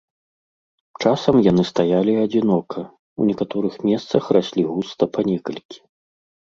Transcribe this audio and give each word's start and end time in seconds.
Часам 1.03 1.35
яны 1.51 1.63
стаялі 1.71 2.13
адзінока, 2.25 2.79
у 3.21 3.31
некаторых 3.31 3.73
месцах 3.93 4.23
раслі 4.39 4.61
густа 4.73 5.03
па 5.17 5.29
некалькі. 5.31 5.77